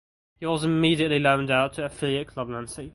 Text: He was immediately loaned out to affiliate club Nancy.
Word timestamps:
He 0.39 0.47
was 0.47 0.63
immediately 0.63 1.19
loaned 1.19 1.51
out 1.51 1.73
to 1.73 1.85
affiliate 1.85 2.29
club 2.29 2.47
Nancy. 2.47 2.89